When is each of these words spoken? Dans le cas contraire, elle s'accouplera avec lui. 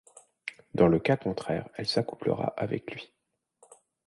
Dans 0.73 0.87
le 0.87 0.97
cas 0.99 1.15
contraire, 1.15 1.69
elle 1.75 1.85
s'accouplera 1.87 2.47
avec 2.57 2.89
lui. 2.91 3.13